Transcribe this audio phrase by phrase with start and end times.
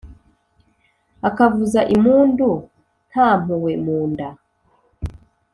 [1.27, 2.49] Akavuza impundu
[3.09, 4.29] nta mpuhwe mu nda